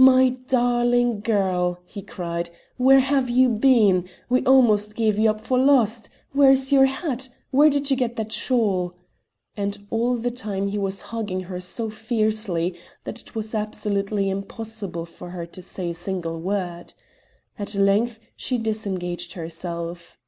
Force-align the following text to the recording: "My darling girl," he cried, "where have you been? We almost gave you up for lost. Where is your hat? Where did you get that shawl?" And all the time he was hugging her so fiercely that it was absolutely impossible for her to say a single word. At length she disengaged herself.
"My 0.00 0.30
darling 0.48 1.20
girl," 1.20 1.78
he 1.86 2.02
cried, 2.02 2.50
"where 2.78 2.98
have 2.98 3.30
you 3.30 3.48
been? 3.48 4.08
We 4.28 4.44
almost 4.44 4.96
gave 4.96 5.20
you 5.20 5.30
up 5.30 5.40
for 5.40 5.56
lost. 5.56 6.08
Where 6.32 6.50
is 6.50 6.72
your 6.72 6.86
hat? 6.86 7.28
Where 7.52 7.70
did 7.70 7.88
you 7.88 7.96
get 7.96 8.16
that 8.16 8.32
shawl?" 8.32 8.94
And 9.56 9.78
all 9.88 10.16
the 10.16 10.32
time 10.32 10.66
he 10.66 10.78
was 10.78 11.00
hugging 11.14 11.42
her 11.44 11.60
so 11.60 11.90
fiercely 11.90 12.76
that 13.04 13.20
it 13.20 13.36
was 13.36 13.54
absolutely 13.54 14.28
impossible 14.28 15.06
for 15.06 15.30
her 15.30 15.46
to 15.46 15.62
say 15.62 15.90
a 15.90 15.94
single 15.94 16.40
word. 16.40 16.92
At 17.56 17.76
length 17.76 18.18
she 18.34 18.58
disengaged 18.58 19.34
herself. 19.34 20.18